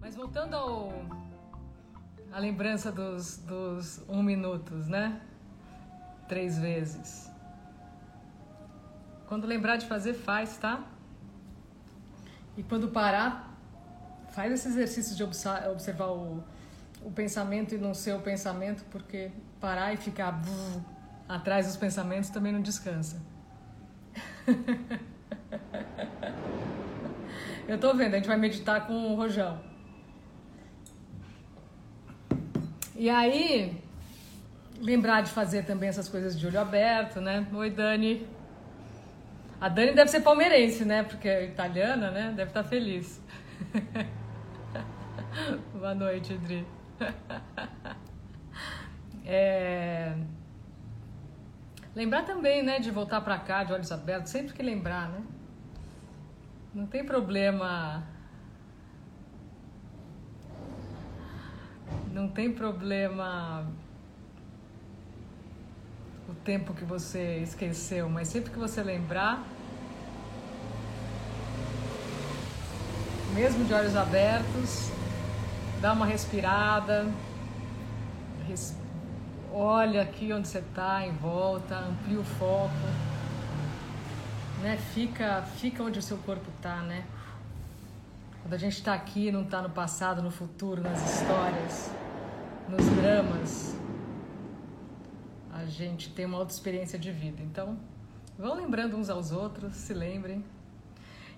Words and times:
Mas 0.00 0.14
voltando 0.14 0.54
ao 0.54 1.06
a 2.36 2.38
lembrança 2.38 2.92
dos, 2.92 3.38
dos 3.38 4.02
um 4.06 4.22
minutos, 4.22 4.88
né? 4.88 5.22
Três 6.28 6.58
vezes. 6.58 7.30
Quando 9.26 9.46
lembrar 9.46 9.76
de 9.78 9.86
fazer, 9.86 10.12
faz, 10.12 10.58
tá? 10.58 10.84
E 12.54 12.62
quando 12.62 12.88
parar, 12.88 13.58
faz 14.32 14.52
esse 14.52 14.68
exercício 14.68 15.16
de 15.16 15.24
observar 15.24 16.08
o, 16.08 16.44
o 17.02 17.10
pensamento 17.10 17.74
e 17.74 17.78
não 17.78 17.94
ser 17.94 18.12
o 18.12 18.20
pensamento, 18.20 18.84
porque 18.90 19.30
parar 19.66 19.92
e 19.92 19.96
ficar 19.96 20.40
atrás 21.28 21.66
dos 21.66 21.76
pensamentos 21.76 22.30
também 22.30 22.52
não 22.52 22.60
descansa. 22.60 23.20
Eu 27.66 27.76
tô 27.76 27.92
vendo, 27.92 28.14
a 28.14 28.18
gente 28.18 28.28
vai 28.28 28.36
meditar 28.36 28.86
com 28.86 28.92
o 28.92 29.16
Rojão. 29.16 29.60
E 32.94 33.10
aí, 33.10 33.82
lembrar 34.80 35.22
de 35.22 35.32
fazer 35.32 35.64
também 35.64 35.88
essas 35.88 36.08
coisas 36.08 36.38
de 36.38 36.46
olho 36.46 36.60
aberto, 36.60 37.20
né? 37.20 37.44
Oi, 37.52 37.68
Dani. 37.68 38.24
A 39.60 39.68
Dani 39.68 39.94
deve 39.94 40.12
ser 40.12 40.20
palmeirense, 40.20 40.84
né? 40.84 41.02
Porque 41.02 41.28
é 41.28 41.44
italiana, 41.44 42.12
né? 42.12 42.32
Deve 42.36 42.50
estar 42.50 42.62
feliz. 42.62 43.20
Boa 45.74 45.92
noite, 45.92 46.34
Adri. 46.34 46.64
É... 49.26 50.16
Lembrar 51.94 52.24
também, 52.24 52.62
né, 52.62 52.78
de 52.78 52.90
voltar 52.90 53.20
para 53.20 53.38
cá 53.38 53.64
de 53.64 53.72
olhos 53.72 53.90
abertos, 53.90 54.30
sempre 54.30 54.52
que 54.52 54.62
lembrar, 54.62 55.08
né? 55.08 55.22
Não 56.74 56.86
tem 56.86 57.04
problema 57.04 58.04
Não 62.16 62.28
tem 62.28 62.50
problema 62.50 63.66
o 66.26 66.32
tempo 66.32 66.72
que 66.72 66.82
você 66.82 67.40
esqueceu, 67.40 68.08
mas 68.08 68.28
sempre 68.28 68.50
que 68.50 68.58
você 68.58 68.82
lembrar, 68.82 69.44
mesmo 73.34 73.66
de 73.66 73.74
olhos 73.74 73.94
abertos, 73.94 74.90
dá 75.82 75.92
uma 75.92 76.06
respirada, 76.06 77.06
res... 78.48 78.74
olha 79.58 80.02
aqui 80.02 80.32
onde 80.32 80.48
você 80.48 80.58
está, 80.58 81.06
em 81.06 81.12
volta, 81.12 81.76
amplia 81.78 82.20
o 82.20 82.24
foco, 82.24 82.74
né? 84.62 84.76
Fica, 84.92 85.42
fica 85.42 85.82
onde 85.82 85.98
o 85.98 86.02
seu 86.02 86.18
corpo 86.18 86.50
está, 86.56 86.82
né? 86.82 87.04
Quando 88.42 88.52
a 88.52 88.58
gente 88.58 88.74
está 88.74 88.92
aqui, 88.92 89.32
não 89.32 89.42
está 89.42 89.62
no 89.62 89.70
passado, 89.70 90.22
no 90.22 90.30
futuro, 90.30 90.82
nas 90.82 91.20
histórias 91.20 91.90
nos 92.68 92.84
dramas, 92.96 93.78
a 95.52 95.64
gente 95.64 96.10
tem 96.10 96.26
uma 96.26 96.38
outra 96.38 96.52
experiência 96.52 96.98
de 96.98 97.10
vida. 97.10 97.42
Então, 97.42 97.78
vão 98.38 98.54
lembrando 98.54 98.96
uns 98.96 99.08
aos 99.08 99.32
outros, 99.32 99.74
se 99.74 99.94
lembrem. 99.94 100.44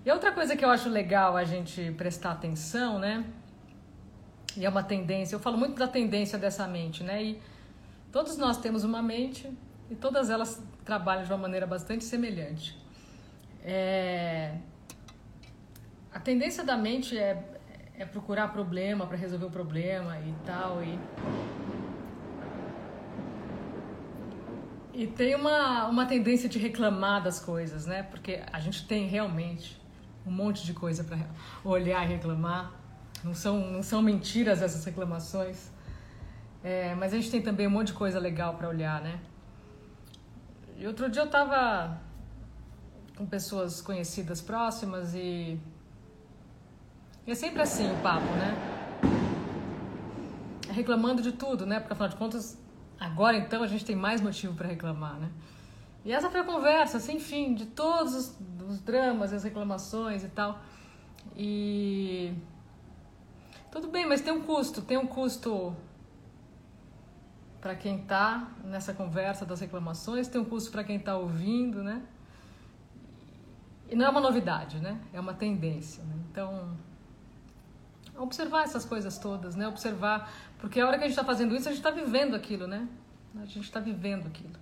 E 0.05 0.11
outra 0.11 0.31
coisa 0.31 0.57
que 0.57 0.65
eu 0.65 0.69
acho 0.69 0.89
legal 0.89 1.37
a 1.37 1.45
gente 1.45 1.91
prestar 1.91 2.31
atenção, 2.31 2.99
né? 2.99 3.23
E 4.57 4.65
é 4.65 4.69
uma 4.69 4.83
tendência, 4.83 5.35
eu 5.35 5.39
falo 5.39 5.57
muito 5.57 5.77
da 5.77 5.87
tendência 5.87 6.37
dessa 6.37 6.67
mente, 6.67 7.03
né? 7.03 7.23
E 7.23 7.41
todos 8.11 8.37
nós 8.37 8.57
temos 8.57 8.83
uma 8.83 9.01
mente 9.01 9.49
e 9.89 9.95
todas 9.95 10.29
elas 10.29 10.61
trabalham 10.85 11.23
de 11.23 11.31
uma 11.31 11.37
maneira 11.37 11.65
bastante 11.65 12.03
semelhante. 12.03 12.77
É... 13.63 14.55
A 16.11 16.19
tendência 16.19 16.63
da 16.63 16.75
mente 16.75 17.17
é, 17.17 17.43
é 17.95 18.05
procurar 18.05 18.47
problema 18.49 19.05
para 19.05 19.17
resolver 19.17 19.45
o 19.45 19.51
problema 19.51 20.17
e 20.19 20.33
tal. 20.45 20.83
E, 20.83 20.99
e 24.93 25.07
tem 25.07 25.35
uma, 25.35 25.87
uma 25.87 26.05
tendência 26.05 26.49
de 26.49 26.57
reclamar 26.57 27.21
das 27.21 27.39
coisas, 27.39 27.85
né? 27.85 28.03
Porque 28.03 28.41
a 28.51 28.59
gente 28.59 28.87
tem 28.87 29.07
realmente 29.07 29.79
um 30.25 30.31
monte 30.31 30.65
de 30.65 30.73
coisa 30.73 31.03
para 31.03 31.17
olhar 31.63 32.03
e 32.05 32.13
reclamar. 32.13 32.73
Não 33.23 33.35
são, 33.35 33.59
não 33.71 33.83
são 33.83 34.01
mentiras 34.01 34.61
essas 34.61 34.83
reclamações. 34.83 35.71
É, 36.63 36.93
mas 36.95 37.13
a 37.13 37.17
gente 37.17 37.31
tem 37.31 37.41
também 37.41 37.67
um 37.67 37.69
monte 37.69 37.87
de 37.87 37.93
coisa 37.93 38.19
legal 38.19 38.55
para 38.55 38.67
olhar, 38.67 39.01
né? 39.01 39.19
E 40.77 40.85
outro 40.85 41.09
dia 41.09 41.21
eu 41.21 41.29
tava 41.29 41.99
com 43.17 43.25
pessoas 43.25 43.81
conhecidas 43.81 44.41
próximas 44.41 45.13
e 45.13 45.59
e 47.27 47.31
é 47.31 47.35
sempre 47.35 47.61
assim 47.61 47.91
o 47.91 47.95
papo, 47.97 48.25
né? 48.25 48.55
Reclamando 50.71 51.21
de 51.21 51.31
tudo, 51.31 51.65
né? 51.65 51.79
Porque 51.79 51.93
afinal 51.93 52.09
de 52.09 52.15
contas, 52.15 52.57
agora 52.99 53.37
então 53.37 53.61
a 53.61 53.67
gente 53.67 53.85
tem 53.85 53.95
mais 53.95 54.19
motivo 54.19 54.55
para 54.55 54.67
reclamar, 54.67 55.19
né? 55.19 55.29
E 56.03 56.11
essa 56.11 56.29
foi 56.29 56.39
a 56.39 56.43
conversa, 56.43 56.99
sem 56.99 57.19
fim, 57.19 57.53
de 57.53 57.65
todos 57.67 58.15
os, 58.15 58.37
os 58.67 58.79
dramas, 58.79 59.33
as 59.33 59.43
reclamações 59.43 60.23
e 60.23 60.29
tal. 60.29 60.59
E. 61.35 62.33
Tudo 63.71 63.89
bem, 63.89 64.07
mas 64.07 64.21
tem 64.21 64.33
um 64.33 64.41
custo, 64.41 64.81
tem 64.81 64.97
um 64.97 65.05
custo 65.05 65.75
para 67.61 67.75
quem 67.75 68.01
está 68.01 68.51
nessa 68.63 68.93
conversa 68.93 69.45
das 69.45 69.59
reclamações, 69.59 70.27
tem 70.27 70.39
um 70.39 70.45
custo 70.45 70.71
para 70.71 70.83
quem 70.83 70.97
está 70.97 71.17
ouvindo, 71.17 71.83
né? 71.83 72.01
E 73.89 73.95
não 73.95 74.05
é 74.05 74.09
uma 74.09 74.21
novidade, 74.21 74.79
né? 74.79 74.99
É 75.11 75.19
uma 75.19 75.33
tendência. 75.33 76.03
Né? 76.03 76.13
Então, 76.31 76.77
observar 78.15 78.63
essas 78.63 78.85
coisas 78.85 79.17
todas, 79.17 79.55
né? 79.55 79.67
Observar, 79.67 80.31
porque 80.59 80.79
a 80.79 80.87
hora 80.87 80.97
que 80.97 81.03
a 81.03 81.07
gente 81.07 81.17
está 81.17 81.25
fazendo 81.25 81.55
isso, 81.55 81.67
a 81.67 81.71
gente 81.71 81.79
está 81.79 81.91
vivendo 81.91 82.35
aquilo, 82.35 82.67
né? 82.67 82.87
A 83.35 83.45
gente 83.45 83.61
está 83.61 83.79
vivendo 83.79 84.27
aquilo. 84.27 84.55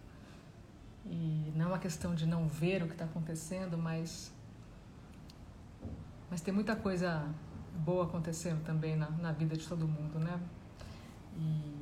E 1.05 1.51
não 1.55 1.65
é 1.65 1.67
uma 1.69 1.79
questão 1.79 2.15
de 2.15 2.25
não 2.25 2.47
ver 2.47 2.83
o 2.83 2.87
que 2.87 2.93
está 2.93 3.05
acontecendo, 3.05 3.77
mas 3.77 4.33
mas 6.29 6.41
tem 6.41 6.53
muita 6.53 6.75
coisa 6.75 7.25
boa 7.77 8.03
acontecendo 8.03 8.63
também 8.65 8.97
na, 8.97 9.09
na 9.11 9.31
vida 9.31 9.55
de 9.55 9.65
todo 9.67 9.87
mundo, 9.87 10.19
né? 10.19 10.39
E, 11.37 11.76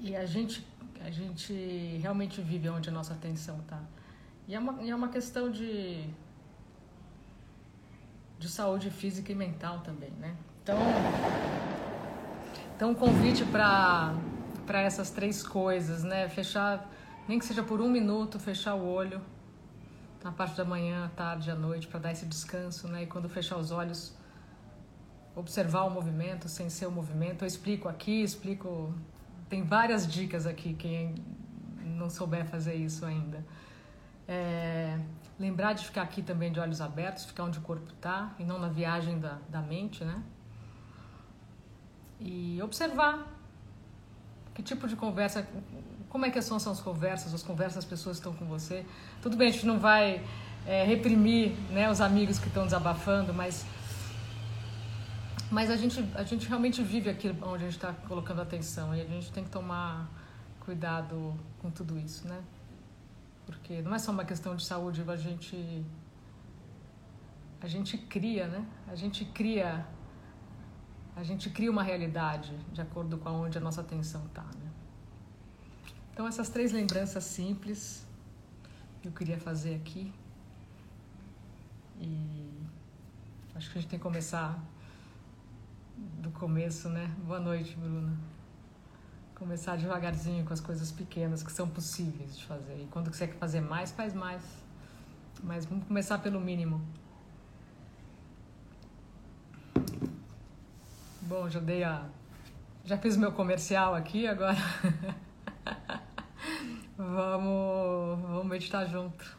e 0.00 0.14
a 0.16 0.24
gente 0.26 0.66
a 1.00 1.10
gente 1.10 1.52
realmente 2.00 2.40
vive 2.40 2.68
onde 2.70 2.88
a 2.88 2.92
nossa 2.92 3.12
atenção 3.12 3.58
está. 3.60 3.78
E 4.48 4.54
é 4.54 4.58
uma, 4.58 4.82
e 4.82 4.90
é 4.90 4.94
uma 4.94 5.08
questão 5.08 5.50
de 5.50 6.08
de 8.38 8.48
saúde 8.48 8.90
física 8.90 9.32
e 9.32 9.34
mental 9.34 9.80
também, 9.80 10.10
né? 10.18 10.34
Então, 10.62 10.78
então 12.74 12.90
um 12.90 12.94
convite 12.94 13.44
para 13.44 14.14
essas 14.80 15.10
três 15.10 15.42
coisas, 15.42 16.02
né? 16.02 16.28
Fechar, 16.28 16.90
nem 17.28 17.38
que 17.38 17.44
seja 17.44 17.62
por 17.62 17.80
um 17.80 17.88
minuto, 17.88 18.38
fechar 18.38 18.74
o 18.74 18.86
olho 18.86 19.20
na 20.22 20.32
parte 20.32 20.56
da 20.56 20.64
manhã, 20.64 21.10
tarde, 21.14 21.50
à 21.50 21.54
noite, 21.54 21.86
para 21.86 22.00
dar 22.00 22.12
esse 22.12 22.24
descanso, 22.24 22.88
né? 22.88 23.02
E 23.02 23.06
quando 23.06 23.28
fechar 23.28 23.58
os 23.58 23.70
olhos, 23.70 24.14
observar 25.36 25.84
o 25.84 25.90
movimento 25.90 26.48
sem 26.48 26.70
ser 26.70 26.86
o 26.86 26.90
movimento. 26.90 27.44
Eu 27.44 27.46
explico 27.46 27.88
aqui, 27.88 28.22
explico. 28.22 28.94
Tem 29.54 29.62
várias 29.62 30.04
dicas 30.04 30.48
aqui, 30.48 30.74
quem 30.74 31.14
não 31.84 32.10
souber 32.10 32.44
fazer 32.44 32.74
isso 32.74 33.06
ainda. 33.06 33.46
É, 34.26 34.98
Lembrar 35.38 35.74
de 35.74 35.84
ficar 35.84 36.02
aqui 36.02 36.22
também 36.22 36.50
de 36.50 36.58
olhos 36.58 36.80
abertos, 36.80 37.24
ficar 37.24 37.44
onde 37.44 37.60
o 37.60 37.62
corpo 37.62 37.92
está 37.92 38.34
e 38.36 38.42
não 38.42 38.58
na 38.58 38.66
viagem 38.66 39.20
da, 39.20 39.38
da 39.48 39.62
mente, 39.62 40.04
né? 40.04 40.20
E 42.18 42.60
observar 42.64 43.28
que 44.54 44.60
tipo 44.60 44.88
de 44.88 44.96
conversa, 44.96 45.46
como 46.08 46.26
é 46.26 46.30
que 46.30 46.42
são 46.42 46.56
as 46.56 46.80
conversas, 46.80 47.32
as 47.32 47.44
conversas 47.44 47.78
as 47.78 47.84
pessoas 47.84 48.16
estão 48.16 48.32
com 48.32 48.46
você. 48.46 48.84
Tudo 49.22 49.36
bem, 49.36 49.50
a 49.50 49.52
gente 49.52 49.66
não 49.66 49.78
vai 49.78 50.20
é, 50.66 50.82
reprimir 50.82 51.52
né, 51.70 51.88
os 51.88 52.00
amigos 52.00 52.40
que 52.40 52.48
estão 52.48 52.64
desabafando, 52.64 53.32
mas 53.32 53.64
mas 55.54 55.70
a 55.70 55.76
gente, 55.76 56.04
a 56.16 56.24
gente 56.24 56.48
realmente 56.48 56.82
vive 56.82 57.08
aquilo 57.08 57.36
onde 57.46 57.62
a 57.62 57.70
gente 57.70 57.76
está 57.76 57.92
colocando 57.92 58.42
atenção 58.42 58.92
e 58.92 59.00
a 59.00 59.04
gente 59.04 59.30
tem 59.30 59.44
que 59.44 59.50
tomar 59.50 60.10
cuidado 60.58 61.38
com 61.60 61.70
tudo 61.70 61.96
isso, 61.96 62.26
né? 62.26 62.42
Porque 63.46 63.80
não 63.80 63.94
é 63.94 63.98
só 64.00 64.10
uma 64.10 64.24
questão 64.24 64.56
de 64.56 64.64
saúde, 64.64 65.04
a 65.06 65.16
gente 65.16 65.86
a 67.60 67.68
gente 67.68 67.96
cria, 67.96 68.48
né? 68.48 68.66
A 68.88 68.96
gente 68.96 69.24
cria 69.26 69.86
a 71.14 71.22
gente 71.22 71.48
cria 71.50 71.70
uma 71.70 71.84
realidade 71.84 72.52
de 72.72 72.80
acordo 72.80 73.16
com 73.16 73.30
onde 73.30 73.56
a 73.56 73.60
nossa 73.60 73.80
atenção 73.80 74.26
está, 74.26 74.42
né? 74.42 74.70
Então 76.12 76.26
essas 76.26 76.48
três 76.48 76.72
lembranças 76.72 77.22
simples 77.22 78.04
eu 79.04 79.12
queria 79.12 79.38
fazer 79.38 79.76
aqui 79.76 80.12
e 82.00 82.50
acho 83.54 83.70
que 83.70 83.78
a 83.78 83.80
gente 83.80 83.90
tem 83.90 84.00
que 84.00 84.02
começar 84.02 84.73
do 85.96 86.30
começo, 86.30 86.88
né? 86.88 87.14
Boa 87.24 87.38
noite, 87.38 87.76
Bruna. 87.76 88.16
Começar 89.34 89.76
devagarzinho 89.76 90.44
com 90.44 90.52
as 90.52 90.60
coisas 90.60 90.90
pequenas 90.90 91.42
que 91.42 91.52
são 91.52 91.68
possíveis 91.68 92.36
de 92.36 92.44
fazer. 92.44 92.82
E 92.82 92.88
quando 92.90 93.12
você 93.12 93.26
quer 93.26 93.36
fazer 93.36 93.60
mais, 93.60 93.92
faz 93.92 94.14
mais. 94.14 94.42
Mas 95.42 95.64
vamos 95.64 95.86
começar 95.86 96.18
pelo 96.18 96.40
mínimo. 96.40 96.80
Bom, 101.22 101.48
já 101.48 101.60
dei 101.60 101.84
a. 101.84 102.06
Já 102.84 102.98
fiz 102.98 103.16
o 103.16 103.20
meu 103.20 103.32
comercial 103.32 103.94
aqui, 103.94 104.26
agora. 104.26 104.56
vamos, 106.98 108.20
vamos 108.20 108.46
meditar 108.46 108.86
junto. 108.86 109.38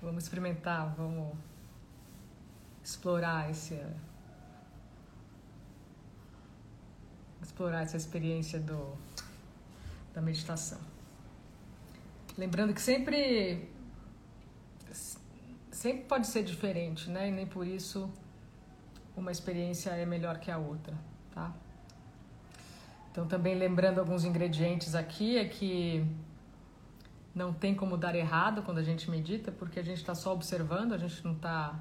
Vamos 0.00 0.24
experimentar, 0.24 0.94
vamos 0.96 1.36
explorar 2.82 3.50
esse 3.50 3.80
explorar 7.42 7.82
essa 7.82 7.96
experiência 7.96 8.58
do 8.60 8.96
da 10.14 10.20
meditação. 10.20 10.78
Lembrando 12.36 12.72
que 12.74 12.80
sempre 12.80 13.68
sempre 15.70 16.04
pode 16.04 16.26
ser 16.26 16.44
diferente, 16.44 17.10
né? 17.10 17.28
E 17.28 17.32
nem 17.32 17.46
por 17.46 17.66
isso 17.66 18.10
uma 19.16 19.30
experiência 19.30 19.90
é 19.90 20.06
melhor 20.06 20.38
que 20.38 20.50
a 20.50 20.58
outra, 20.58 20.94
tá? 21.34 21.52
Então 23.10 23.26
também 23.26 23.54
lembrando 23.54 23.98
alguns 23.98 24.24
ingredientes 24.24 24.94
aqui 24.94 25.36
é 25.36 25.44
que 25.44 26.06
não 27.34 27.52
tem 27.52 27.74
como 27.74 27.96
dar 27.96 28.14
errado 28.14 28.62
quando 28.62 28.78
a 28.78 28.82
gente 28.82 29.10
medita, 29.10 29.50
porque 29.50 29.80
a 29.80 29.82
gente 29.82 29.98
está 29.98 30.14
só 30.14 30.32
observando, 30.32 30.92
a 30.92 30.98
gente 30.98 31.24
não 31.24 31.32
está 31.32 31.78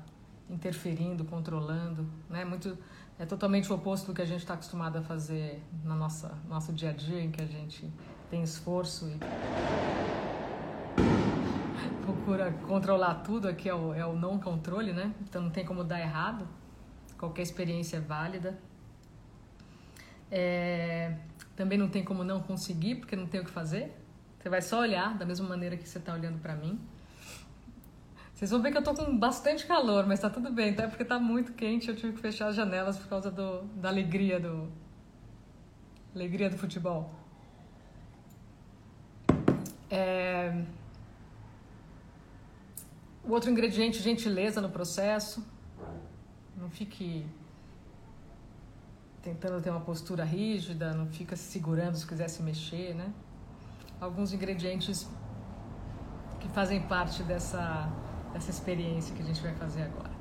interferindo, 0.52 1.26
controlando, 1.26 2.08
né? 2.30 2.46
Muito 2.46 2.78
é 3.18 3.26
totalmente 3.26 3.72
o 3.72 3.76
oposto 3.76 4.08
do 4.08 4.14
que 4.14 4.22
a 4.22 4.26
gente 4.26 4.40
está 4.40 4.56
acostumado 4.56 4.98
a 4.98 5.02
fazer 5.02 5.64
no 5.84 5.96
nossa 5.96 6.38
nosso 6.50 6.74
dia 6.74 6.90
a 6.90 6.94
dia, 6.94 7.22
em 7.22 7.32
que 7.32 7.42
a 7.42 7.46
gente 7.46 7.90
tem 8.30 8.44
esforço 8.44 9.08
e 9.08 9.18
procura 12.04 12.52
controlar 12.68 13.16
tudo. 13.16 13.48
Aqui 13.48 13.70
é 13.70 13.74
o, 13.74 13.94
é 13.94 14.06
o 14.06 14.14
não 14.14 14.38
controle, 14.40 14.92
né? 14.92 15.14
Então 15.22 15.42
não 15.42 15.50
tem 15.50 15.66
como 15.66 15.84
dar 15.84 16.00
errado. 16.00 16.48
Qualquer 17.18 17.44
experiência 17.44 17.98
é 17.98 18.00
válida. 18.00 18.58
É, 20.32 21.18
também 21.56 21.78
não 21.78 21.90
tem 21.90 22.04
como 22.04 22.24
não 22.24 22.42
conseguir, 22.42 22.96
porque 22.96 23.16
não 23.16 23.28
tem 23.28 23.42
o 23.42 23.46
que 23.46 23.52
fazer. 23.52 23.96
Você 24.40 24.50
vai 24.50 24.62
só 24.62 24.80
olhar 24.80 25.16
da 25.16 25.26
mesma 25.26 25.48
maneira 25.48 25.78
que 25.78 25.88
você 25.88 26.00
está 26.00 26.14
olhando 26.14 26.40
para 26.40 26.56
mim. 26.56 26.80
Vocês 28.42 28.50
vão 28.50 28.60
ver 28.60 28.72
que 28.72 28.78
eu 28.80 28.84
tô 28.84 28.96
com 28.96 29.16
bastante 29.16 29.68
calor, 29.68 30.08
mas 30.08 30.20
tá 30.20 30.28
tudo 30.28 30.52
bem, 30.52 30.74
tá? 30.74 30.88
Porque 30.88 31.06
tá 31.06 31.20
muito 31.20 31.54
quente, 31.54 31.90
eu 31.90 31.96
tive 31.96 32.14
que 32.14 32.20
fechar 32.20 32.48
as 32.48 32.56
janelas 32.56 32.98
por 32.98 33.08
causa 33.08 33.30
do, 33.30 33.62
da 33.76 33.88
alegria 33.88 34.40
do 34.40 34.68
alegria 36.16 36.50
do 36.50 36.58
futebol. 36.58 37.14
É... 39.92 40.60
O 43.24 43.32
outro 43.32 43.52
ingrediente, 43.52 44.02
gentileza 44.02 44.60
no 44.60 44.72
processo. 44.72 45.46
Não 46.58 46.72
fique 46.72 47.24
tentando 49.22 49.62
ter 49.62 49.70
uma 49.70 49.82
postura 49.82 50.24
rígida, 50.24 50.96
não 50.96 51.06
fica 51.06 51.36
se 51.36 51.44
segurando 51.44 51.96
se 51.96 52.08
quiser 52.08 52.28
se 52.28 52.42
mexer, 52.42 52.96
né? 52.96 53.14
Alguns 54.00 54.34
ingredientes 54.34 55.08
que 56.40 56.50
fazem 56.50 56.82
parte 56.82 57.22
dessa 57.22 57.88
dessa 58.34 58.50
experiência 58.50 59.16
que 59.16 59.22
a 59.22 59.26
gente 59.26 59.42
vai 59.42 59.54
fazer 59.56 59.84
agora. 59.84 60.12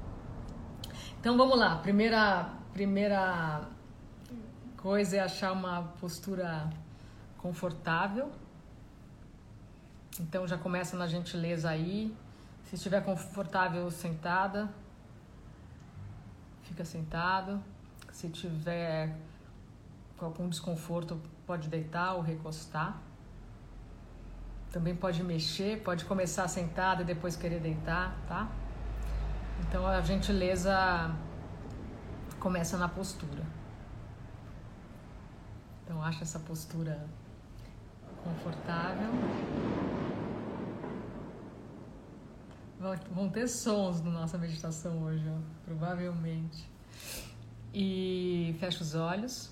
Então 1.21 1.37
vamos 1.37 1.59
lá. 1.59 1.77
Primeira, 1.77 2.51
primeira 2.73 3.69
coisa 4.77 5.17
é 5.17 5.21
achar 5.21 5.53
uma 5.53 5.83
postura 6.01 6.71
confortável. 7.39 8.31
Então 10.19 10.47
já 10.47 10.57
começa 10.57 10.97
na 10.97 11.07
gentileza 11.07 11.69
aí. 11.69 12.15
Se 12.65 12.75
estiver 12.77 13.05
confortável 13.05 13.91
sentada, 13.91 14.69
fica 16.62 16.85
sentado. 16.85 17.62
Se 18.12 18.29
tiver 18.29 19.15
com 20.17 20.27
algum 20.27 20.49
desconforto, 20.49 21.21
pode 21.47 21.69
deitar 21.69 22.15
ou 22.15 22.21
recostar. 22.21 23.01
Também 24.70 24.94
pode 24.94 25.22
mexer, 25.22 25.82
pode 25.82 26.05
começar 26.05 26.46
sentado 26.46 27.02
e 27.02 27.05
depois 27.05 27.34
querer 27.37 27.58
deitar, 27.61 28.17
tá? 28.28 28.49
Então 29.62 29.87
a 29.87 30.00
gentileza 30.00 31.14
começa 32.38 32.78
na 32.78 32.88
postura. 32.88 33.43
Então 35.82 36.02
acha 36.02 36.22
essa 36.22 36.38
postura 36.38 37.05
confortável. 38.22 39.11
Vão 43.12 43.28
ter 43.28 43.49
sons 43.49 44.00
na 44.00 44.11
nossa 44.11 44.38
meditação 44.38 45.02
hoje, 45.02 45.28
ó, 45.28 45.38
provavelmente. 45.64 46.70
E 47.75 48.56
fecha 48.58 48.82
os 48.82 48.94
olhos. 48.94 49.50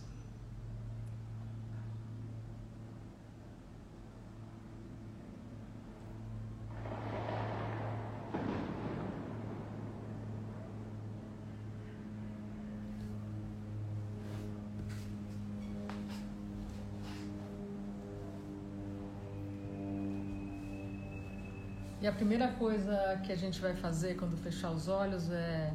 A 22.07 22.13
primeira 22.13 22.49
coisa 22.53 23.21
que 23.25 23.33
a 23.33 23.37
gente 23.37 23.61
vai 23.61 23.75
fazer 23.75 24.15
quando 24.17 24.37
fechar 24.37 24.71
os 24.71 24.87
olhos 24.87 25.31
é 25.31 25.73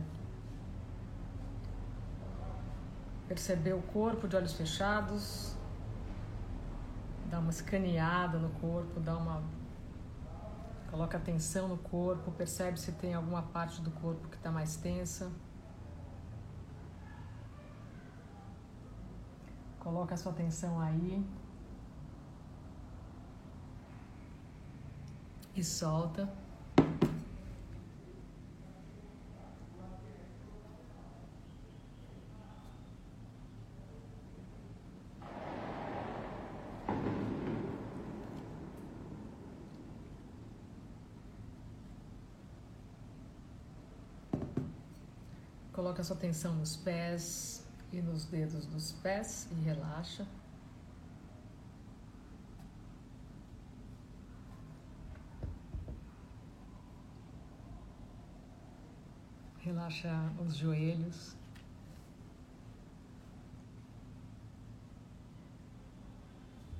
perceber 3.27 3.73
o 3.73 3.81
corpo 3.81 4.27
de 4.27 4.35
olhos 4.35 4.53
fechados, 4.53 5.55
dar 7.29 7.39
uma 7.39 7.49
escaneada 7.49 8.37
no 8.37 8.49
corpo, 8.51 8.99
dar 9.01 9.17
uma 9.17 9.43
coloca 10.89 11.17
atenção 11.17 11.67
no 11.67 11.77
corpo, 11.77 12.31
percebe 12.31 12.79
se 12.79 12.91
tem 12.91 13.15
alguma 13.15 13.41
parte 13.41 13.81
do 13.81 13.89
corpo 13.91 14.27
que 14.29 14.35
está 14.35 14.51
mais 14.51 14.75
tensa. 14.75 15.31
Coloca 19.79 20.13
a 20.13 20.17
sua 20.17 20.31
atenção 20.31 20.79
aí. 20.79 21.25
E 25.55 25.63
solta. 25.63 26.27
Coloca 45.71 46.03
sua 46.03 46.15
atenção 46.15 46.53
nos 46.55 46.77
pés 46.77 47.63
e 47.91 47.99
nos 47.99 48.25
dedos 48.25 48.65
dos 48.67 48.91
pés 48.91 49.47
e 49.51 49.55
relaxa. 49.55 50.25
Relaxa 59.83 60.31
os 60.39 60.55
joelhos. 60.55 61.35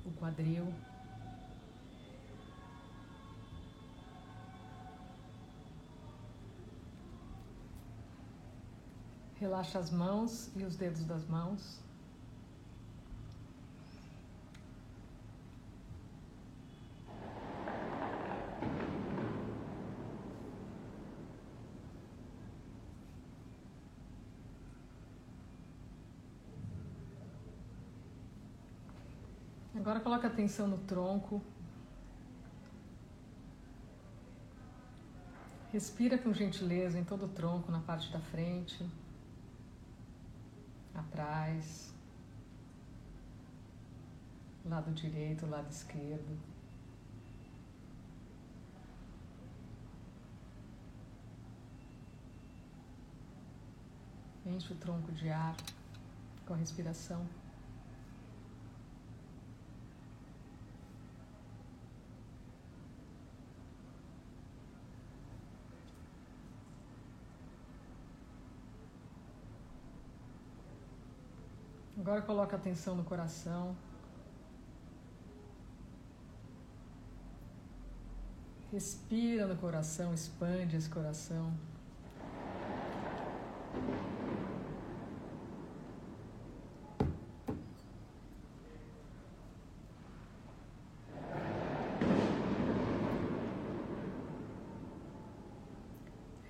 O 0.05 0.11
quadril. 0.11 0.73
Relaxa 9.35 9.79
as 9.79 9.91
mãos 9.91 10.49
e 10.55 10.63
os 10.63 10.77
dedos 10.77 11.03
das 11.03 11.27
mãos. 11.27 11.83
Agora 29.83 29.99
coloca 30.23 30.27
atenção 30.27 30.67
no 30.67 30.77
tronco. 30.77 31.41
Respira 35.71 36.17
com 36.17 36.33
gentileza 36.33 36.97
em 36.97 37.03
todo 37.03 37.25
o 37.25 37.29
tronco, 37.29 37.71
na 37.71 37.79
parte 37.79 38.11
da 38.11 38.19
frente, 38.19 38.89
atrás. 40.93 41.91
lado 44.65 44.91
direito, 44.93 45.45
lado 45.45 45.69
esquerdo. 45.69 46.39
Enche 54.45 54.71
o 54.71 54.75
tronco 54.77 55.11
de 55.11 55.29
ar 55.29 55.55
com 56.45 56.53
a 56.53 56.57
respiração. 56.57 57.42
Agora 72.13 72.27
coloca 72.27 72.55
atenção 72.55 72.93
no 72.93 73.03
coração. 73.03 73.75
Respira 78.71 79.47
no 79.47 79.55
coração, 79.55 80.13
expande 80.13 80.75
esse 80.77 80.87
coração. 80.87 81.51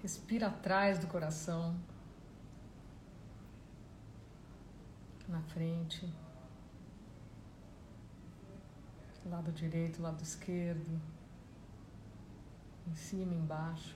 Respira 0.02 0.48
atrás 0.48 1.00
do 1.00 1.08
coração. 1.08 1.74
Na 5.34 5.42
frente. 5.42 6.14
Lado 9.26 9.52
direito, 9.52 10.00
lado 10.00 10.22
esquerdo. 10.22 11.02
Em 12.88 12.94
cima, 12.94 13.34
embaixo. 13.34 13.96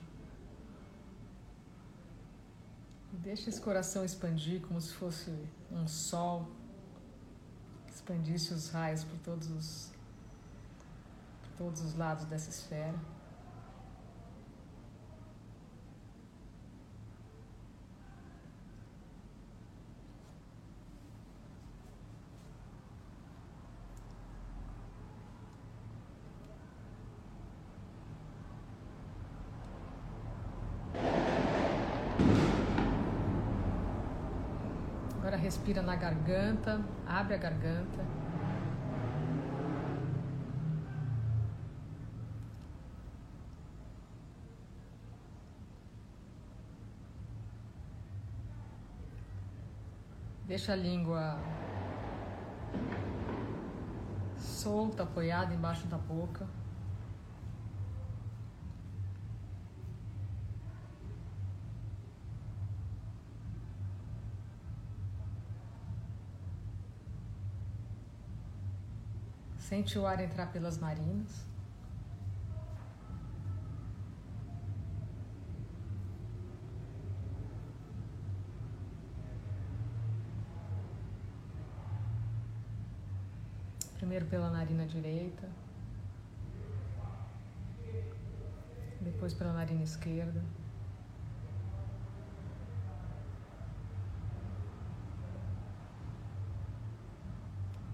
Deixa 3.12 3.50
esse 3.50 3.60
coração 3.60 4.04
expandir 4.04 4.60
como 4.62 4.80
se 4.80 4.92
fosse 4.94 5.30
um 5.70 5.86
sol. 5.86 6.50
Expandisse 7.86 8.52
os 8.52 8.70
raios 8.70 9.04
por 9.04 9.18
todos 9.20 9.48
os, 9.48 9.92
por 11.42 11.50
todos 11.56 11.80
os 11.82 11.94
lados 11.94 12.24
dessa 12.24 12.50
esfera. 12.50 12.98
Respira 35.48 35.80
na 35.80 35.96
garganta, 35.96 36.78
abre 37.06 37.34
a 37.34 37.38
garganta. 37.38 38.04
Deixa 50.46 50.74
a 50.74 50.76
língua 50.76 51.38
solta, 54.36 55.04
apoiada 55.04 55.54
embaixo 55.54 55.86
da 55.86 55.96
boca. 55.96 56.46
Sente 69.68 69.98
o 69.98 70.06
ar 70.06 70.18
entrar 70.18 70.50
pelas 70.50 70.78
narinas. 70.78 71.46
Primeiro 83.98 84.24
pela 84.24 84.48
narina 84.50 84.86
direita, 84.86 85.46
depois 89.02 89.34
pela 89.34 89.52
narina 89.52 89.82
esquerda. 89.82 90.42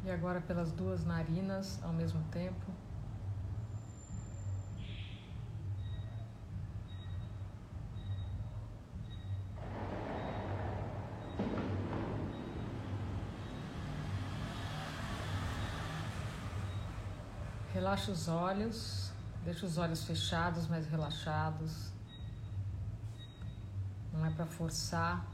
E 0.05 0.11
agora 0.11 0.39
pelas 0.39 0.71
duas 0.71 1.03
narinas 1.03 1.83
ao 1.83 1.91
mesmo 1.91 2.23
tempo. 2.25 2.71
Relaxa 17.73 18.13
os 18.13 18.29
olhos, 18.29 19.11
deixa 19.43 19.65
os 19.65 19.79
olhos 19.79 20.05
fechados, 20.05 20.69
mas 20.69 20.87
relaxados. 20.87 21.91
Não 24.13 24.25
é 24.27 24.31
para 24.31 24.45
forçar 24.45 25.27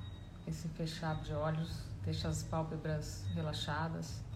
esse 0.46 0.68
fechar 0.68 1.20
de 1.22 1.34
olhos, 1.34 1.84
deixa 2.04 2.28
as 2.28 2.44
pálpebras 2.44 3.24
relaxadas. 3.34 4.29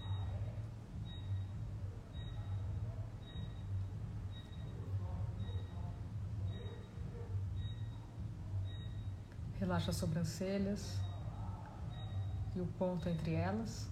Relaxa 9.64 9.92
as 9.92 9.96
sobrancelhas 9.96 10.98
e 12.54 12.60
o 12.60 12.66
ponto 12.78 13.08
entre 13.08 13.32
elas. 13.32 13.88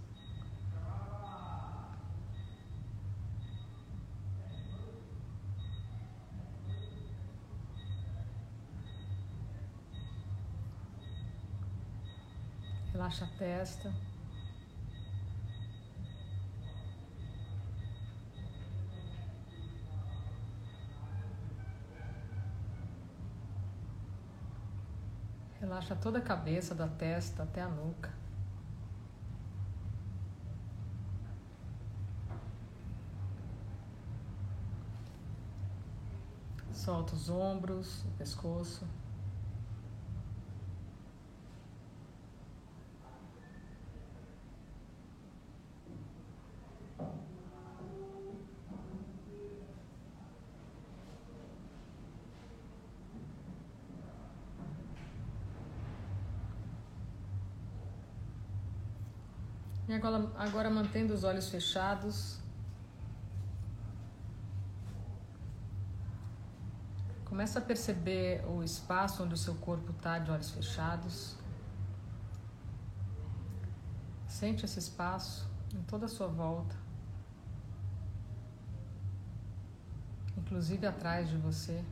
Relaxa 12.92 13.24
a 13.24 13.28
testa. 13.38 14.11
Relaxa 25.72 25.96
toda 25.96 26.18
a 26.18 26.20
cabeça, 26.20 26.74
da 26.74 26.86
testa 26.86 27.44
até 27.44 27.62
a 27.62 27.66
nuca. 27.66 28.10
Solta 36.74 37.14
os 37.14 37.30
ombros, 37.30 38.04
o 38.04 38.10
pescoço. 38.18 38.86
E 59.92 59.94
agora, 60.52 60.68
mantendo 60.68 61.14
os 61.14 61.24
olhos 61.24 61.48
fechados. 61.48 62.38
Começa 67.24 67.58
a 67.58 67.62
perceber 67.62 68.44
o 68.46 68.62
espaço 68.62 69.22
onde 69.24 69.32
o 69.32 69.36
seu 69.38 69.54
corpo 69.54 69.92
está 69.92 70.18
de 70.18 70.30
olhos 70.30 70.50
fechados. 70.50 71.36
Sente 74.28 74.66
esse 74.66 74.78
espaço 74.78 75.48
em 75.74 75.80
toda 75.84 76.04
a 76.04 76.08
sua 76.08 76.26
volta, 76.26 76.76
inclusive 80.36 80.86
atrás 80.86 81.30
de 81.30 81.38
você. 81.38 81.82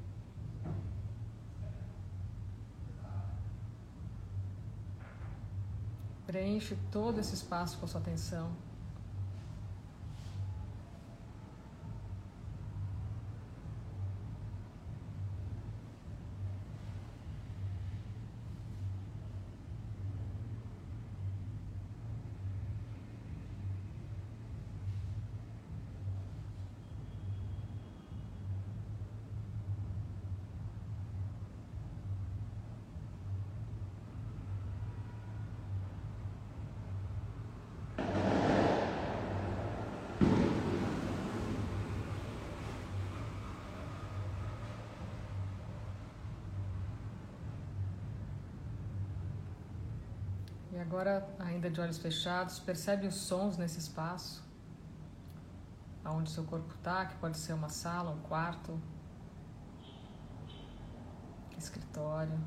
Preenche 6.31 6.79
todo 6.93 7.19
esse 7.19 7.35
espaço 7.35 7.77
com 7.77 7.87
a 7.87 7.89
sua 7.89 8.01
atenção. 8.01 8.53
E 50.73 50.79
agora, 51.01 51.27
ainda 51.39 51.71
de 51.71 51.81
olhos 51.81 51.97
fechados, 51.97 52.59
percebe 52.59 53.07
os 53.07 53.15
sons 53.15 53.57
nesse 53.57 53.79
espaço, 53.79 54.45
aonde 56.05 56.31
seu 56.31 56.45
corpo 56.45 56.75
está, 56.75 57.07
que 57.07 57.17
pode 57.17 57.39
ser 57.39 57.55
uma 57.55 57.71
sala, 57.71 58.11
um 58.11 58.21
quarto, 58.21 58.79
escritório. 61.57 62.39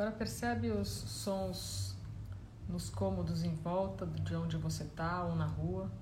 Agora 0.00 0.16
percebe 0.16 0.70
os 0.70 0.88
sons 0.88 1.94
nos 2.66 2.88
cômodos 2.88 3.44
em 3.44 3.54
volta 3.54 4.06
de 4.06 4.34
onde 4.34 4.56
você 4.56 4.82
está 4.82 5.26
ou 5.26 5.36
na 5.36 5.44
rua. 5.44 5.92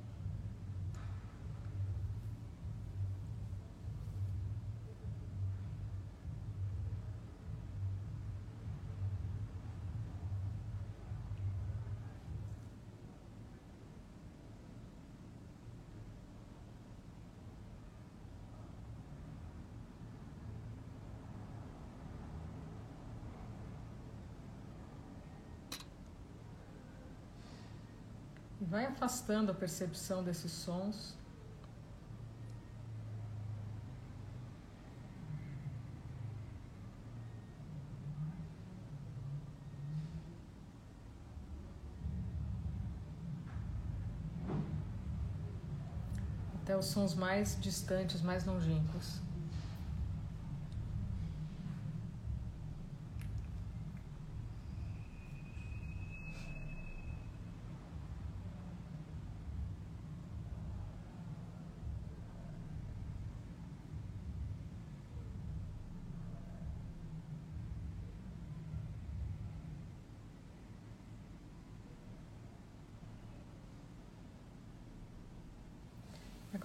Vai 28.68 28.84
afastando 28.84 29.50
a 29.50 29.54
percepção 29.54 30.22
desses 30.22 30.52
sons. 30.52 31.16
Até 46.62 46.76
os 46.76 46.84
sons 46.84 47.14
mais 47.14 47.58
distantes, 47.58 48.20
mais 48.20 48.44
longínquos. 48.44 49.27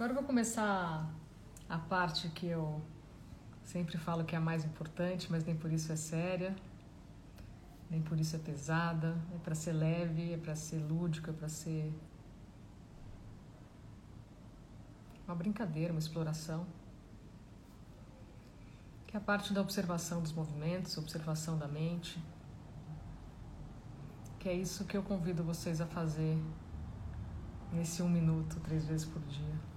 Agora 0.04 0.18
eu 0.18 0.20
vou 0.20 0.26
começar 0.26 1.10
a 1.66 1.78
parte 1.78 2.28
que 2.28 2.46
eu 2.46 2.82
sempre 3.62 3.96
falo 3.96 4.22
que 4.22 4.34
é 4.34 4.38
a 4.38 4.40
mais 4.40 4.62
importante, 4.62 5.28
mas 5.30 5.46
nem 5.46 5.56
por 5.56 5.72
isso 5.72 5.90
é 5.90 5.96
séria, 5.96 6.54
nem 7.88 8.02
por 8.02 8.20
isso 8.20 8.36
é 8.36 8.38
pesada. 8.38 9.16
É 9.34 9.38
para 9.38 9.54
ser 9.54 9.72
leve, 9.72 10.34
é 10.34 10.36
para 10.36 10.54
ser 10.54 10.76
lúdico, 10.76 11.30
é 11.30 11.32
para 11.32 11.48
ser 11.48 11.90
uma 15.26 15.34
brincadeira, 15.34 15.90
uma 15.90 16.00
exploração. 16.00 16.66
Que 19.06 19.16
é 19.16 19.18
a 19.18 19.22
parte 19.22 19.54
da 19.54 19.62
observação 19.62 20.20
dos 20.20 20.32
movimentos, 20.32 20.98
observação 20.98 21.56
da 21.56 21.66
mente. 21.66 22.22
Que 24.38 24.50
é 24.50 24.52
isso 24.52 24.84
que 24.84 24.98
eu 24.98 25.02
convido 25.02 25.42
vocês 25.42 25.80
a 25.80 25.86
fazer 25.86 26.36
nesse 27.72 28.02
um 28.02 28.08
minuto, 28.10 28.60
três 28.60 28.84
vezes 28.84 29.06
por 29.06 29.22
dia. 29.22 29.73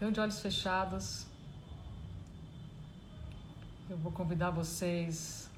Então, 0.00 0.10
de 0.10 0.18
olhos 0.18 0.40
fechados, 0.40 1.26
eu 3.90 3.98
vou 3.98 4.10
convidar 4.10 4.48
vocês 4.48 5.50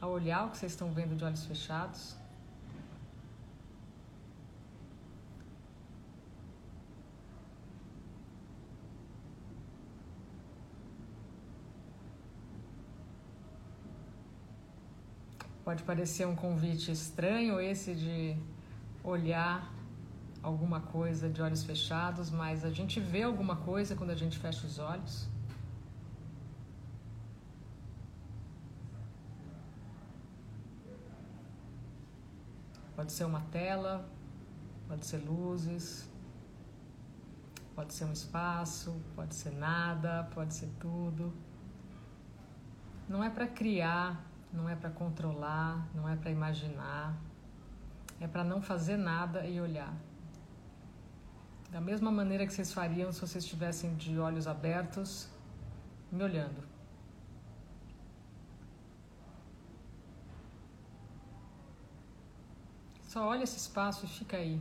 a 0.00 0.06
olhar 0.06 0.46
o 0.46 0.50
que 0.52 0.56
vocês 0.56 0.72
estão 0.72 0.90
vendo 0.92 1.14
de 1.14 1.22
olhos 1.22 1.44
fechados. 1.44 2.16
Pode 15.62 15.82
parecer 15.82 16.26
um 16.26 16.34
convite 16.34 16.90
estranho 16.90 17.60
esse 17.60 17.94
de 17.94 18.34
olhar 19.04 19.75
alguma 20.46 20.80
coisa 20.80 21.28
de 21.28 21.42
olhos 21.42 21.64
fechados, 21.64 22.30
mas 22.30 22.64
a 22.64 22.70
gente 22.70 23.00
vê 23.00 23.24
alguma 23.24 23.56
coisa 23.56 23.96
quando 23.96 24.10
a 24.10 24.14
gente 24.14 24.38
fecha 24.38 24.64
os 24.64 24.78
olhos. 24.78 25.28
Pode 32.94 33.10
ser 33.10 33.24
uma 33.24 33.40
tela, 33.58 34.08
pode 34.86 35.04
ser 35.04 35.18
luzes, 35.18 36.08
pode 37.74 37.92
ser 37.92 38.04
um 38.04 38.12
espaço, 38.12 38.94
pode 39.16 39.34
ser 39.34 39.50
nada, 39.50 40.30
pode 40.32 40.54
ser 40.54 40.70
tudo. 40.78 41.34
Não 43.08 43.22
é 43.22 43.28
para 43.28 43.48
criar, 43.48 44.24
não 44.52 44.68
é 44.68 44.76
para 44.76 44.90
controlar, 44.90 45.88
não 45.92 46.08
é 46.08 46.14
para 46.14 46.30
imaginar, 46.30 47.14
é 48.20 48.28
para 48.28 48.44
não 48.44 48.62
fazer 48.62 48.96
nada 48.96 49.44
e 49.44 49.60
olhar. 49.60 50.05
Da 51.70 51.80
mesma 51.80 52.10
maneira 52.10 52.46
que 52.46 52.52
vocês 52.52 52.72
fariam 52.72 53.12
se 53.12 53.20
vocês 53.20 53.42
estivessem 53.44 53.94
de 53.96 54.18
olhos 54.18 54.46
abertos, 54.46 55.28
me 56.10 56.22
olhando. 56.22 56.62
Só 63.02 63.26
olha 63.26 63.44
esse 63.44 63.56
espaço 63.56 64.04
e 64.04 64.08
fica 64.08 64.36
aí. 64.36 64.60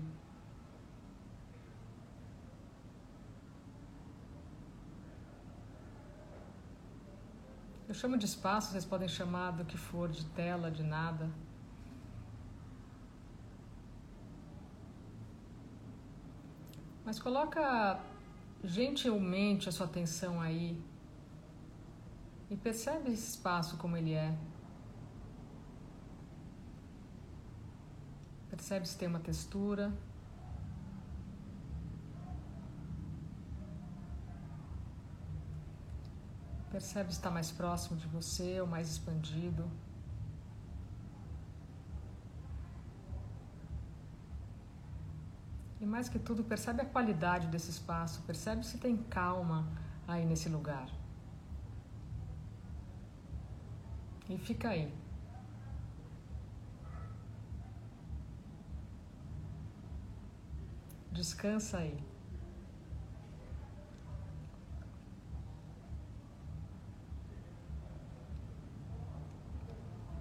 Eu 7.88 7.94
chamo 7.94 8.18
de 8.18 8.26
espaço, 8.26 8.72
vocês 8.72 8.84
podem 8.84 9.08
chamar 9.08 9.52
do 9.52 9.64
que 9.64 9.78
for, 9.78 10.10
de 10.10 10.26
tela, 10.26 10.72
de 10.72 10.84
nada. 10.84 11.30
Mas 17.16 17.22
coloca 17.22 17.98
gentilmente 18.62 19.70
a 19.70 19.72
sua 19.72 19.86
atenção 19.86 20.42
aí 20.42 20.78
e 22.50 22.58
percebe 22.58 23.10
esse 23.10 23.30
espaço 23.30 23.78
como 23.78 23.96
ele 23.96 24.12
é. 24.12 24.38
Percebe 28.50 28.86
se 28.86 28.98
tem 28.98 29.08
uma 29.08 29.22
textura. 29.22 29.94
Percebe 36.70 37.12
se 37.12 37.18
está 37.20 37.32
mais 37.32 37.50
próximo 37.50 37.98
de 37.98 38.08
você 38.08 38.60
ou 38.60 38.68
mais 38.68 38.90
expandido. 38.90 39.72
E 45.80 45.85
mais 45.96 46.10
que 46.10 46.20
tudo, 46.20 46.44
percebe 46.44 46.82
a 46.82 46.86
qualidade 46.86 47.48
desse 47.48 47.70
espaço, 47.70 48.22
percebe 48.24 48.66
se 48.66 48.78
tem 48.78 48.98
calma 48.98 49.66
aí 50.06 50.26
nesse 50.26 50.50
lugar. 50.50 50.90
E 54.30 54.38
fica 54.38 54.68
aí. 54.70 54.94
Descansa 61.14 61.78
aí. 61.78 61.98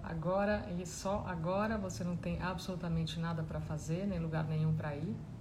agora 0.03 0.65
e 0.79 0.85
só 0.85 1.25
agora 1.27 1.77
você 1.77 2.03
não 2.03 2.15
tem 2.15 2.41
absolutamente 2.41 3.19
nada 3.19 3.43
para 3.43 3.59
fazer, 3.59 4.07
nem 4.07 4.19
lugar 4.19 4.45
nenhum 4.45 4.73
para 4.73 4.95
ir. 4.95 5.34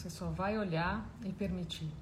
Você 0.00 0.08
só 0.08 0.30
vai 0.30 0.56
olhar 0.56 1.06
e 1.22 1.30
permitir. 1.30 1.92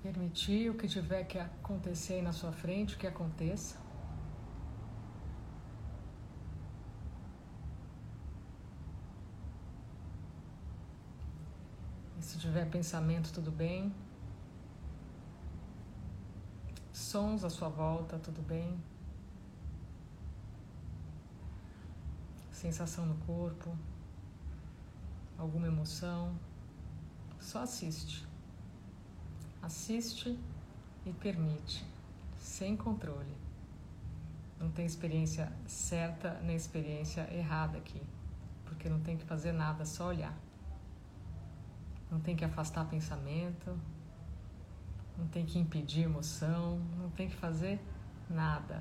Permitir 0.00 0.70
o 0.70 0.74
que 0.74 0.86
tiver 0.86 1.24
que 1.24 1.36
acontecer 1.36 2.14
aí 2.14 2.22
na 2.22 2.30
sua 2.30 2.52
frente, 2.52 2.96
que 2.96 3.08
aconteça. 3.08 3.76
Se 12.20 12.38
tiver 12.38 12.70
pensamento, 12.70 13.32
tudo 13.32 13.50
bem. 13.50 13.92
Sons 17.18 17.42
à 17.42 17.50
sua 17.50 17.68
volta, 17.68 18.16
tudo 18.16 18.40
bem. 18.42 18.78
Sensação 22.52 23.04
no 23.06 23.16
corpo, 23.26 23.76
alguma 25.36 25.66
emoção. 25.66 26.38
Só 27.40 27.64
assiste. 27.64 28.24
Assiste 29.60 30.38
e 31.04 31.12
permite, 31.12 31.84
sem 32.38 32.76
controle. 32.76 33.36
Não 34.60 34.70
tem 34.70 34.86
experiência 34.86 35.52
certa 35.66 36.34
nem 36.44 36.54
experiência 36.54 37.28
errada 37.34 37.78
aqui, 37.78 38.00
porque 38.64 38.88
não 38.88 39.00
tem 39.00 39.16
que 39.16 39.24
fazer 39.24 39.50
nada, 39.50 39.84
só 39.84 40.06
olhar. 40.06 40.38
Não 42.12 42.20
tem 42.20 42.36
que 42.36 42.44
afastar 42.44 42.84
pensamento, 42.84 43.76
não 45.18 45.26
tem 45.26 45.44
que 45.44 45.58
impedir 45.58 46.04
emoção, 46.04 46.78
não 46.96 47.10
tem 47.10 47.28
que 47.28 47.34
fazer 47.34 47.80
nada. 48.30 48.80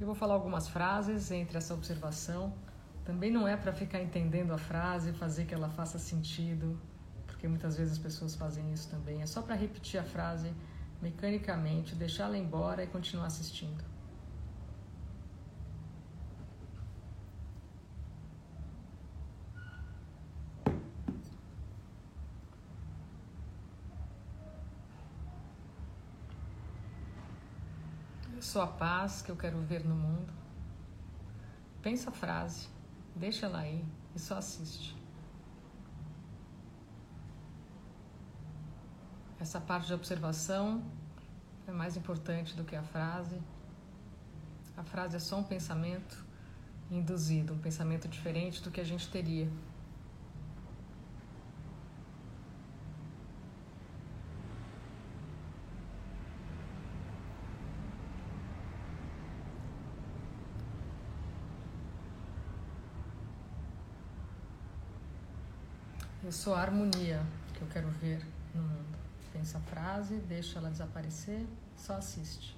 Eu 0.00 0.06
vou 0.06 0.14
falar 0.14 0.34
algumas 0.34 0.68
frases 0.68 1.30
entre 1.30 1.58
essa 1.58 1.74
observação. 1.74 2.54
Também 3.04 3.30
não 3.30 3.46
é 3.46 3.56
para 3.56 3.72
ficar 3.72 4.00
entendendo 4.00 4.52
a 4.52 4.58
frase, 4.58 5.12
fazer 5.12 5.44
que 5.44 5.52
ela 5.52 5.68
faça 5.68 5.98
sentido, 5.98 6.80
porque 7.26 7.46
muitas 7.48 7.76
vezes 7.76 7.94
as 7.94 7.98
pessoas 7.98 8.34
fazem 8.34 8.72
isso 8.72 8.88
também. 8.88 9.20
É 9.20 9.26
só 9.26 9.42
para 9.42 9.54
repetir 9.54 9.98
a 10.00 10.04
frase 10.04 10.54
mecanicamente, 11.02 11.94
deixá-la 11.94 12.38
embora 12.38 12.84
e 12.84 12.86
continuar 12.86 13.26
assistindo. 13.26 13.89
Sou 28.50 28.62
a 28.62 28.66
paz 28.66 29.22
que 29.22 29.30
eu 29.30 29.36
quero 29.36 29.60
ver 29.60 29.84
no 29.84 29.94
mundo. 29.94 30.32
Pensa 31.80 32.10
a 32.10 32.12
frase, 32.12 32.68
deixa 33.14 33.46
ela 33.46 33.60
aí 33.60 33.84
e 34.12 34.18
só 34.18 34.38
assiste. 34.38 34.96
Essa 39.38 39.60
parte 39.60 39.86
de 39.86 39.94
observação 39.94 40.82
é 41.68 41.70
mais 41.70 41.96
importante 41.96 42.56
do 42.56 42.64
que 42.64 42.74
a 42.74 42.82
frase. 42.82 43.40
A 44.76 44.82
frase 44.82 45.14
é 45.14 45.20
só 45.20 45.38
um 45.38 45.44
pensamento 45.44 46.26
induzido, 46.90 47.54
um 47.54 47.58
pensamento 47.58 48.08
diferente 48.08 48.60
do 48.60 48.70
que 48.72 48.80
a 48.80 48.84
gente 48.84 49.08
teria 49.08 49.48
Eu 66.30 66.34
sou 66.34 66.54
a 66.54 66.60
harmonia 66.60 67.20
que 67.52 67.60
eu 67.60 67.66
quero 67.72 67.88
ver 68.00 68.24
no 68.54 68.62
mundo. 68.62 68.96
Pensa 69.32 69.58
a 69.58 69.60
frase, 69.62 70.14
deixa 70.28 70.60
ela 70.60 70.70
desaparecer, 70.70 71.44
só 71.76 71.94
assiste. 71.94 72.56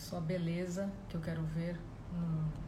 Eu 0.00 0.04
sou 0.04 0.18
a 0.18 0.22
beleza 0.22 0.90
que 1.10 1.14
eu 1.14 1.20
quero 1.20 1.42
ver 1.42 1.78
no 2.10 2.20
mundo. 2.26 2.58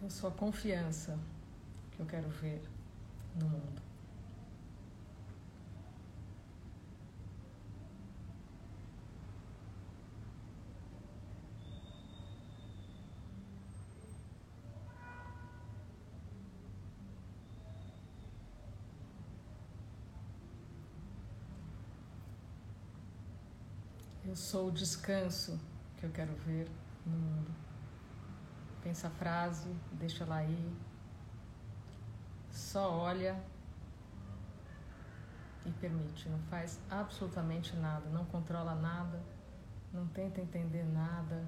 Eu 0.00 0.08
sou 0.08 0.30
a 0.30 0.32
confiança 0.32 1.18
que 1.90 2.00
eu 2.00 2.06
quero 2.06 2.30
ver 2.30 2.62
no 3.38 3.46
mundo. 3.46 3.88
Eu 24.28 24.36
sou 24.48 24.68
o 24.68 24.72
descanso 24.72 25.60
que 25.98 26.04
eu 26.06 26.10
quero 26.10 26.34
ver 26.36 26.70
no 27.04 27.18
mundo. 27.18 27.50
Pensa 28.82 29.08
a 29.08 29.10
frase, 29.10 29.68
deixa 29.92 30.24
ela 30.24 30.36
aí. 30.36 30.74
Só 32.50 32.90
olha 32.90 33.38
e 35.66 35.70
permite. 35.72 36.30
Não 36.30 36.38
faz 36.44 36.80
absolutamente 36.88 37.76
nada, 37.76 38.08
não 38.08 38.24
controla 38.24 38.74
nada, 38.74 39.22
não 39.92 40.06
tenta 40.06 40.40
entender 40.40 40.84
nada. 40.84 41.46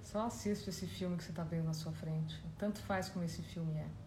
Só 0.00 0.26
assiste 0.26 0.70
esse 0.70 0.86
filme 0.86 1.18
que 1.18 1.24
você 1.24 1.30
está 1.30 1.44
vendo 1.44 1.66
na 1.66 1.74
sua 1.74 1.92
frente. 1.92 2.42
Tanto 2.56 2.80
faz 2.80 3.10
como 3.10 3.22
esse 3.22 3.42
filme 3.42 3.74
é. 3.78 4.01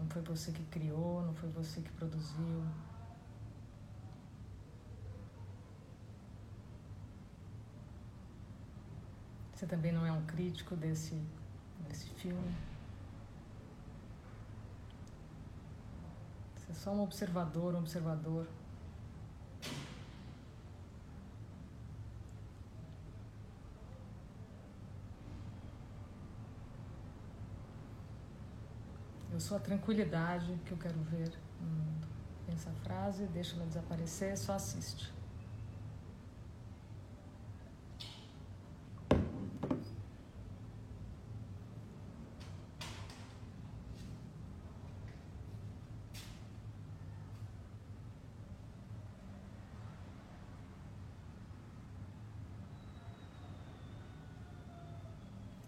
Não 0.00 0.08
foi 0.08 0.22
você 0.22 0.50
que 0.50 0.64
criou, 0.64 1.22
não 1.26 1.34
foi 1.34 1.50
você 1.50 1.82
que 1.82 1.92
produziu. 1.92 2.64
Você 9.54 9.66
também 9.66 9.92
não 9.92 10.06
é 10.06 10.10
um 10.10 10.24
crítico 10.24 10.74
desse, 10.74 11.22
desse 11.86 12.08
filme. 12.14 12.54
Você 16.56 16.72
é 16.72 16.74
só 16.74 16.92
um 16.92 17.02
observador, 17.02 17.74
um 17.74 17.80
observador. 17.80 18.46
Eu 29.40 29.42
sou 29.42 29.56
a 29.56 29.60
tranquilidade 29.60 30.54
que 30.66 30.72
eu 30.72 30.76
quero 30.76 31.00
ver 31.04 31.32
no 31.58 31.66
mundo. 31.66 32.06
Pensa 32.46 32.68
a 32.68 32.74
frase, 32.84 33.26
deixa 33.28 33.56
ela 33.56 33.64
desaparecer, 33.64 34.36
só 34.36 34.52
assiste. 34.52 35.10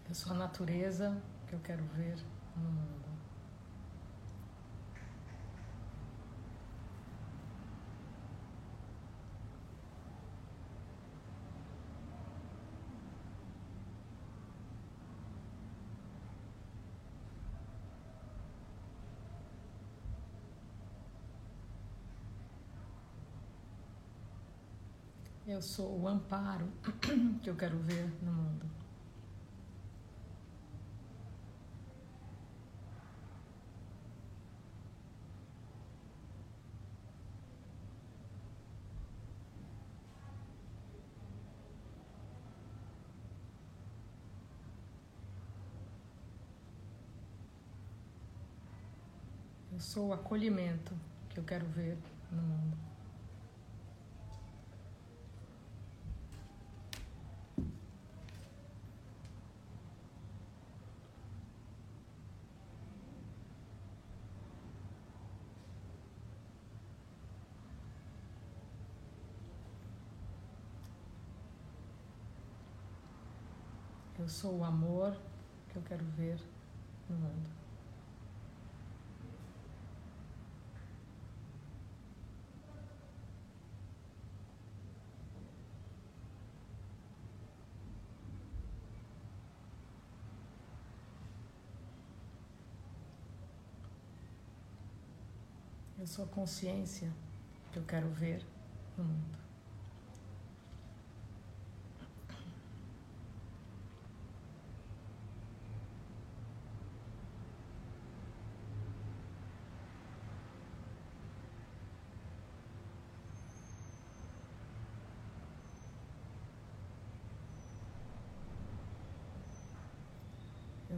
Eu 0.07 0.13
sou 0.13 0.33
a 0.33 0.35
natureza 0.35 1.19
que 1.47 1.55
eu 1.55 1.59
quero 1.61 1.83
ver 1.85 2.17
no 2.55 2.69
mundo. 2.69 3.02
Eu 25.53 25.61
sou 25.61 26.01
o 26.01 26.07
amparo 26.07 26.67
que 27.43 27.47
eu 27.47 27.55
quero 27.55 27.77
ver 27.77 28.11
no 28.23 28.31
mundo. 28.31 28.65
Eu 49.71 49.79
sou 49.79 50.07
o 50.07 50.13
acolhimento 50.13 50.95
que 51.29 51.39
eu 51.39 51.43
quero 51.43 51.67
ver 51.67 51.95
no 52.31 52.41
mundo. 52.41 52.93
Eu 74.23 74.29
sou 74.43 74.57
o 74.57 74.63
amor 74.65 75.15
que 75.69 75.77
eu 75.77 75.81
quero 75.83 76.03
ver 76.17 76.37
no 77.09 77.15
mundo. 77.15 77.49
Eu 95.97 96.05
sou 96.05 96.25
a 96.25 96.27
consciência 96.27 97.09
que 97.71 97.79
eu 97.79 97.83
quero 97.85 98.09
ver 98.09 98.45
no 98.97 99.05
mundo. 99.05 99.52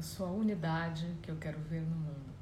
Eu 0.06 0.10
sou 0.10 0.28
a 0.28 0.30
unidade 0.30 1.18
que 1.20 1.32
eu 1.32 1.36
quero 1.38 1.60
ver 1.62 1.82
no 1.82 1.96
mundo. 1.96 2.36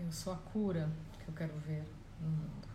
Eu 0.00 0.10
sou 0.10 0.32
a 0.32 0.36
cura 0.36 0.88
que 1.22 1.28
eu 1.28 1.34
quero 1.34 1.52
ver 1.58 1.84
no 2.18 2.30
mundo. 2.30 2.68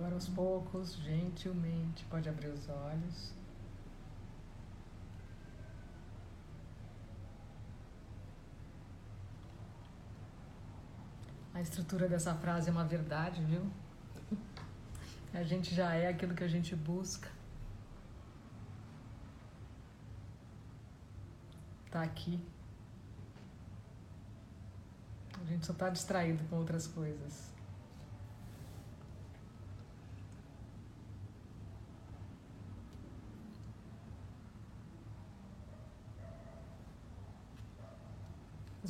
Agora 0.00 0.09
aos 0.20 0.28
poucos, 0.28 0.96
gentilmente, 0.96 2.04
pode 2.04 2.28
abrir 2.28 2.48
os 2.48 2.68
olhos. 2.68 3.32
A 11.54 11.62
estrutura 11.62 12.06
dessa 12.06 12.34
frase 12.34 12.68
é 12.68 12.72
uma 12.72 12.84
verdade, 12.84 13.42
viu? 13.44 13.64
A 15.32 15.42
gente 15.42 15.74
já 15.74 15.94
é 15.94 16.08
aquilo 16.08 16.34
que 16.34 16.44
a 16.44 16.48
gente 16.48 16.74
busca. 16.74 17.30
Tá 21.90 22.02
aqui. 22.02 22.40
A 25.40 25.44
gente 25.44 25.64
só 25.64 25.72
está 25.72 25.88
distraído 25.88 26.42
com 26.44 26.56
outras 26.56 26.86
coisas. 26.86 27.59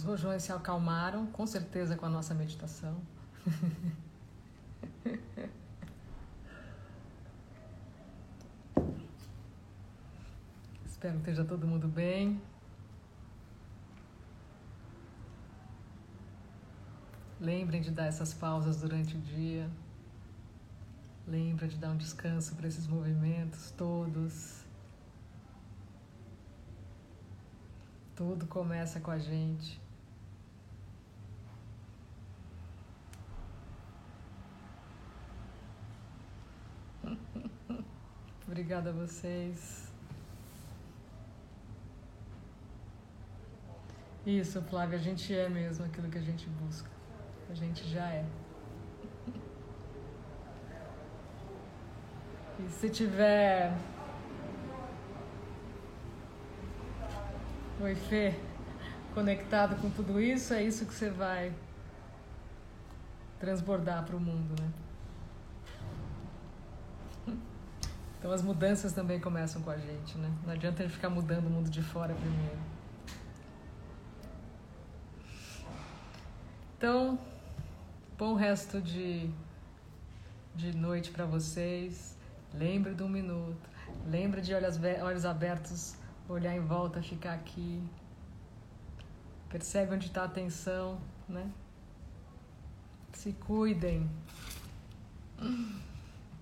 Os 0.01 0.05
rojões 0.07 0.43
se 0.43 0.51
acalmaram, 0.51 1.27
com 1.27 1.47
certeza 1.47 1.95
com 1.95 2.07
a 2.07 2.09
nossa 2.09 2.33
meditação. 2.33 3.03
Espero 10.87 11.17
que 11.17 11.21
esteja 11.21 11.45
todo 11.45 11.67
mundo 11.67 11.87
bem. 11.87 12.41
Lembrem 17.39 17.83
de 17.83 17.91
dar 17.91 18.07
essas 18.07 18.33
pausas 18.33 18.81
durante 18.81 19.15
o 19.19 19.21
dia. 19.21 19.71
Lembra 21.29 21.69
de 21.69 21.77
dar 21.77 21.91
um 21.91 21.99
descanso 21.99 22.57
para 22.57 22.67
esses 22.67 22.87
movimentos 22.87 23.71
todos. 23.73 24.65
Tudo 28.17 28.47
começa 28.47 28.99
com 28.99 29.11
a 29.11 29.19
gente. 29.19 29.80
Obrigada 38.51 38.91
a 38.91 38.93
vocês. 38.93 39.89
Isso, 44.27 44.61
Flávia, 44.63 44.99
a 44.99 45.01
gente 45.01 45.33
é 45.33 45.49
mesmo 45.49 45.85
aquilo 45.85 46.11
que 46.11 46.19
a 46.19 46.21
gente 46.21 46.49
busca. 46.49 46.91
A 47.49 47.55
gente 47.55 47.89
já 47.89 48.09
é. 48.09 48.27
E 52.59 52.69
se 52.69 52.91
tiver. 52.91 53.73
Oi, 57.81 57.95
Fê. 57.95 58.35
Conectado 59.15 59.81
com 59.81 59.89
tudo 59.91 60.21
isso, 60.21 60.53
é 60.53 60.65
isso 60.65 60.85
que 60.87 60.93
você 60.93 61.09
vai 61.09 61.55
transbordar 63.39 64.05
para 64.05 64.17
o 64.17 64.21
mundo, 64.21 64.61
né? 64.61 64.90
Então 68.21 68.31
as 68.33 68.43
mudanças 68.43 68.93
também 68.93 69.19
começam 69.19 69.63
com 69.63 69.71
a 69.71 69.79
gente, 69.79 70.19
né? 70.19 70.31
Não 70.45 70.53
adianta 70.53 70.83
ele 70.83 70.93
ficar 70.93 71.09
mudando 71.09 71.47
o 71.47 71.51
mundo 71.51 71.71
de 71.71 71.81
fora 71.81 72.13
primeiro. 72.13 72.59
Então, 76.77 77.19
bom 78.19 78.35
resto 78.35 78.79
de, 78.79 79.31
de 80.55 80.77
noite 80.77 81.11
para 81.11 81.25
vocês. 81.25 82.15
Lembre 82.53 82.95
de 82.95 83.03
um 83.03 83.09
minuto. 83.09 83.71
Lembre 84.07 84.43
de 84.43 84.53
olhos, 84.53 84.79
olhos 85.03 85.25
abertos, 85.25 85.97
olhar 86.29 86.55
em 86.55 86.61
volta, 86.61 87.03
ficar 87.03 87.33
aqui. 87.33 87.83
Percebe 89.49 89.95
onde 89.95 90.09
está 90.09 90.23
a 90.23 90.27
atenção, 90.27 91.01
né? 91.27 91.51
Se 93.15 93.33
cuidem. 93.33 94.11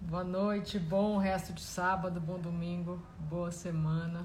Boa 0.00 0.24
noite, 0.24 0.78
bom 0.78 1.18
resto 1.18 1.52
de 1.52 1.60
sábado, 1.60 2.18
bom 2.18 2.38
domingo, 2.38 3.02
boa 3.28 3.50
semana. 3.50 4.24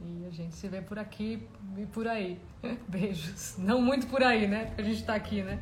E 0.00 0.24
a 0.26 0.30
gente 0.30 0.54
se 0.54 0.68
vê 0.68 0.80
por 0.80 0.98
aqui 0.98 1.48
e 1.76 1.86
por 1.86 2.06
aí. 2.06 2.40
Beijos. 2.86 3.56
Não 3.58 3.80
muito 3.80 4.06
por 4.06 4.22
aí, 4.22 4.46
né? 4.46 4.66
Porque 4.66 4.82
a 4.82 4.84
gente 4.84 5.04
tá 5.04 5.14
aqui, 5.14 5.42
né? 5.42 5.60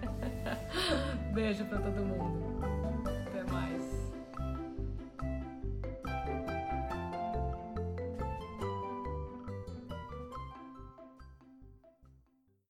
Beijo 1.33 1.64
para 1.64 1.79
todo 1.79 2.05
mundo. 2.05 2.78